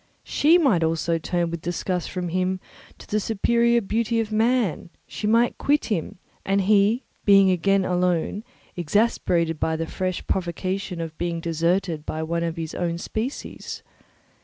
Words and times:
She 0.23 0.57
also 0.57 1.11
might 1.13 1.21
turn 1.21 1.51
with 1.51 1.61
disgust 1.61 2.09
from 2.09 2.29
him 2.29 2.59
to 2.97 3.07
the 3.07 3.19
superior 3.19 3.81
beauty 3.81 4.19
of 4.19 4.31
man; 4.31 4.89
she 5.05 5.27
might 5.27 5.59
quit 5.59 5.85
him, 5.91 6.17
and 6.43 6.61
he 6.61 7.03
be 7.23 7.51
again 7.51 7.85
alone, 7.85 8.43
exasperated 8.75 9.59
by 9.59 9.75
the 9.75 9.85
fresh 9.85 10.25
provocation 10.25 11.01
of 11.01 11.15
being 11.19 11.39
deserted 11.39 12.03
by 12.03 12.23
one 12.23 12.41
of 12.41 12.57
his 12.57 12.73
own 12.73 12.97
species. 12.97 13.83